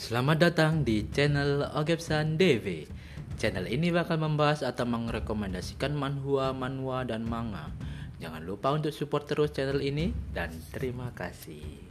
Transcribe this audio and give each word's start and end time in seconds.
Selamat 0.00 0.40
datang 0.48 0.80
di 0.80 1.04
channel 1.12 1.60
Ogepsan 1.76 2.40
DV. 2.40 2.88
Channel 3.36 3.68
ini 3.68 3.92
bakal 3.92 4.16
membahas 4.16 4.64
atau 4.64 4.88
merekomendasikan 4.88 5.92
manhwa, 5.92 6.56
manhwa, 6.56 7.04
dan 7.04 7.20
manga. 7.28 7.68
Jangan 8.16 8.40
lupa 8.48 8.72
untuk 8.72 8.96
support 8.96 9.28
terus 9.28 9.52
channel 9.52 9.84
ini 9.84 10.16
dan 10.32 10.56
terima 10.72 11.12
kasih. 11.12 11.84